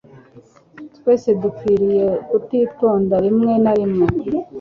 [0.95, 4.05] Twese dukwiriye kutitonda rimwe na rimwe.